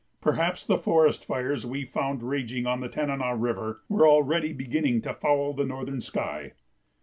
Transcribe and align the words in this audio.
Perhaps 0.19 0.65
the 0.65 0.79
forest 0.79 1.25
fires 1.25 1.63
we 1.63 1.85
found 1.85 2.23
raging 2.23 2.65
on 2.65 2.79
the 2.79 2.89
Tanana 2.89 3.35
River 3.35 3.83
were 3.87 4.07
already 4.07 4.51
beginning 4.51 4.99
to 5.03 5.13
foul 5.13 5.53
the 5.53 5.63
northern 5.63 6.01
sky. 6.01 6.53